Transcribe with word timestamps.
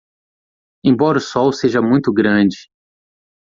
Embora 0.83 1.19
o 1.19 1.21
sol 1.21 1.53
seja 1.53 1.79
muito 1.79 2.11
grande 2.11 2.57